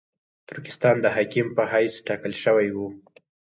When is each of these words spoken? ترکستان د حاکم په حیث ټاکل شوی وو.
ترکستان 0.49 0.95
د 1.01 1.05
حاکم 1.15 1.47
په 1.57 1.63
حیث 1.71 1.93
ټاکل 2.07 2.33
شوی 2.43 2.69
وو. 2.75 2.87